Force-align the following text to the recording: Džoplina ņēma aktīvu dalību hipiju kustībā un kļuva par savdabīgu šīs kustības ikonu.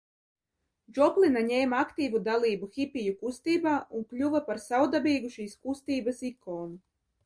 Džoplina 0.95 1.43
ņēma 1.49 1.83
aktīvu 1.89 2.23
dalību 2.29 2.71
hipiju 2.79 3.15
kustībā 3.21 3.77
un 4.01 4.09
kļuva 4.17 4.45
par 4.51 4.67
savdabīgu 4.69 5.35
šīs 5.39 5.59
kustības 5.65 6.31
ikonu. 6.37 6.87